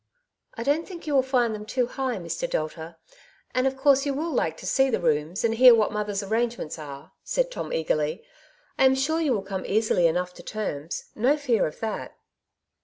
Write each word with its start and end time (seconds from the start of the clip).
'^ 0.57 0.59
I 0.59 0.63
don^t 0.63 0.87
think 0.87 1.05
you 1.05 1.13
will 1.13 1.21
find 1.21 1.53
them 1.53 1.63
too 1.63 1.85
high, 1.85 2.17
Mr, 2.17 2.49
Delta; 2.49 2.97
p>nd 3.53 3.67
of 3.67 3.77
course 3.77 4.03
you 4.03 4.15
will 4.15 4.31
like 4.33 4.57
to 4.57 4.65
see 4.65 4.89
the 4.89 4.99
rooms, 4.99 5.43
and 5.43 5.53
hear 5.53 5.75
what 5.75 5.91
mother^ 5.91 6.09
s 6.09 6.23
arrangements 6.23 6.79
are,^' 6.79 7.11
said 7.23 7.51
Tom 7.51 7.71
eagerly. 7.71 8.23
''I 8.79 8.85
am 8.85 8.95
sure 8.95 9.21
you 9.21 9.31
will 9.33 9.43
come 9.43 9.63
easily 9.63 10.07
enough 10.07 10.33
to 10.33 10.41
terms; 10.41 11.11
no 11.13 11.37
fear 11.37 11.67
of 11.67 11.79
that." 11.81 12.17